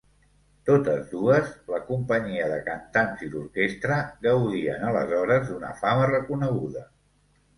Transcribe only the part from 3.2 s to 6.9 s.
i l'orquestra, gaudien aleshores d'una fama reconeguda.